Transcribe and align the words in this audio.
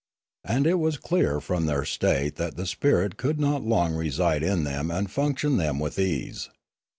And 0.43 0.65
it 0.65 0.79
was 0.79 0.97
clear 0.97 1.39
from 1.39 1.67
their 1.67 1.85
state 1.85 2.35
that 2.37 2.55
the 2.57 2.65
spirit 2.65 3.17
could 3.17 3.39
not 3.39 3.61
long 3.61 3.93
reside 3.93 4.41
in 4.41 4.63
them 4.63 4.89
and 4.89 5.11
function 5.11 5.57
them 5.57 5.77
with 5.77 5.99
ease. 5.99 6.49